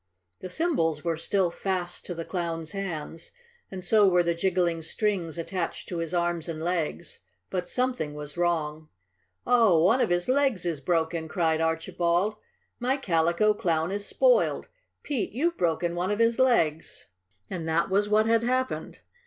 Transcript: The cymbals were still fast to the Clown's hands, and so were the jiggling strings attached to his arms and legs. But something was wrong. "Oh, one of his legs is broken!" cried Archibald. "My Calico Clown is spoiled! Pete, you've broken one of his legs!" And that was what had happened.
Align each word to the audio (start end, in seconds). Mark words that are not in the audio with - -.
The 0.39 0.49
cymbals 0.49 1.03
were 1.03 1.15
still 1.15 1.51
fast 1.51 2.07
to 2.07 2.15
the 2.15 2.25
Clown's 2.25 2.71
hands, 2.71 3.29
and 3.69 3.85
so 3.85 4.07
were 4.09 4.23
the 4.23 4.33
jiggling 4.33 4.81
strings 4.81 5.37
attached 5.37 5.87
to 5.89 5.99
his 5.99 6.11
arms 6.11 6.49
and 6.49 6.59
legs. 6.63 7.19
But 7.51 7.69
something 7.69 8.15
was 8.15 8.35
wrong. 8.35 8.89
"Oh, 9.45 9.77
one 9.83 10.01
of 10.01 10.09
his 10.09 10.27
legs 10.27 10.65
is 10.65 10.81
broken!" 10.81 11.27
cried 11.27 11.61
Archibald. 11.61 12.37
"My 12.79 12.97
Calico 12.97 13.53
Clown 13.53 13.91
is 13.91 14.03
spoiled! 14.03 14.69
Pete, 15.03 15.33
you've 15.33 15.55
broken 15.57 15.93
one 15.93 16.09
of 16.09 16.17
his 16.17 16.39
legs!" 16.39 17.05
And 17.51 17.69
that 17.69 17.87
was 17.91 18.09
what 18.09 18.25
had 18.25 18.41
happened. 18.41 19.01